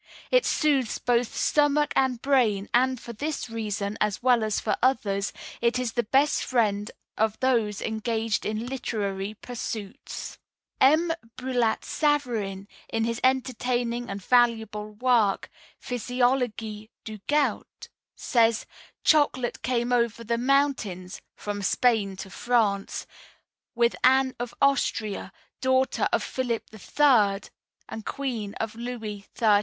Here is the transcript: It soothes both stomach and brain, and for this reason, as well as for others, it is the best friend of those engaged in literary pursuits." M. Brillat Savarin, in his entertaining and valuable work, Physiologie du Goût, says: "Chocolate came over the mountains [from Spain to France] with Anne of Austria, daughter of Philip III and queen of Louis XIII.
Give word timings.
It 0.31 0.47
soothes 0.47 0.97
both 0.97 1.35
stomach 1.37 1.93
and 1.95 2.19
brain, 2.23 2.69
and 2.73 2.99
for 2.99 3.13
this 3.13 3.51
reason, 3.51 3.99
as 4.01 4.23
well 4.23 4.43
as 4.43 4.59
for 4.59 4.75
others, 4.81 5.31
it 5.61 5.77
is 5.77 5.91
the 5.93 6.01
best 6.01 6.43
friend 6.43 6.89
of 7.19 7.39
those 7.39 7.83
engaged 7.83 8.43
in 8.43 8.65
literary 8.65 9.35
pursuits." 9.35 10.39
M. 10.79 11.11
Brillat 11.37 11.85
Savarin, 11.85 12.67
in 12.89 13.03
his 13.03 13.21
entertaining 13.23 14.09
and 14.09 14.23
valuable 14.23 14.91
work, 14.93 15.51
Physiologie 15.79 16.89
du 17.03 17.19
Goût, 17.27 17.61
says: 18.15 18.65
"Chocolate 19.03 19.61
came 19.61 19.93
over 19.93 20.23
the 20.23 20.39
mountains 20.39 21.21
[from 21.35 21.61
Spain 21.61 22.15
to 22.15 22.31
France] 22.31 23.05
with 23.75 23.95
Anne 24.03 24.33
of 24.39 24.51
Austria, 24.63 25.31
daughter 25.61 26.09
of 26.11 26.23
Philip 26.23 26.69
III 26.73 27.41
and 27.87 28.03
queen 28.03 28.55
of 28.55 28.73
Louis 28.73 29.27
XIII. 29.37 29.59